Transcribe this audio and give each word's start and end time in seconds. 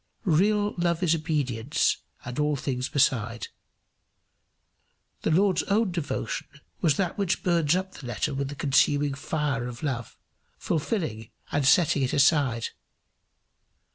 Real 0.25 0.73
love 0.79 1.03
is 1.03 1.13
obedience 1.13 1.97
and 2.25 2.39
all 2.39 2.55
things 2.55 2.89
beside. 2.89 3.49
The 5.21 5.29
Lord's 5.29 5.61
own 5.69 5.91
devotion 5.91 6.47
was 6.81 6.97
that 6.97 7.19
which 7.19 7.43
burns 7.43 7.75
up 7.75 7.91
the 7.93 8.07
letter 8.07 8.33
with 8.33 8.47
the 8.49 8.55
consuming 8.55 9.13
fire 9.13 9.67
of 9.67 9.83
love, 9.83 10.17
fulfilling 10.57 11.29
and 11.51 11.67
setting 11.67 12.01
it 12.01 12.13
aside. 12.13 12.69